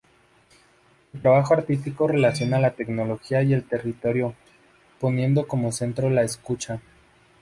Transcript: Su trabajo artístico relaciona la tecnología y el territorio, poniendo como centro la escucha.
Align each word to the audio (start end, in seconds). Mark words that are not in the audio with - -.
Su 1.11 1.19
trabajo 1.19 1.53
artístico 1.53 2.07
relaciona 2.07 2.59
la 2.59 2.71
tecnología 2.71 3.43
y 3.43 3.53
el 3.53 3.63
territorio, 3.65 4.33
poniendo 4.99 5.47
como 5.47 5.71
centro 5.71 6.09
la 6.09 6.23
escucha. 6.23 6.81